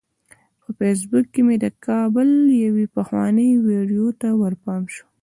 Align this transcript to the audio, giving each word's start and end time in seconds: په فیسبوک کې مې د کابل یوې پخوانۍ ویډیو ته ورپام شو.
په 0.61 0.69
فیسبوک 0.79 1.25
کې 1.33 1.41
مې 1.47 1.55
د 1.63 1.65
کابل 1.85 2.29
یوې 2.65 2.85
پخوانۍ 2.95 3.49
ویډیو 3.67 4.07
ته 4.21 4.27
ورپام 4.41 4.83
شو. 4.93 5.05